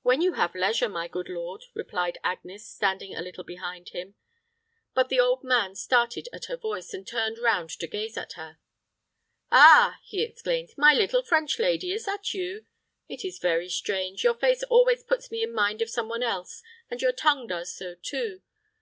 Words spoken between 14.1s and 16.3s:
your face always puts me in mind of some one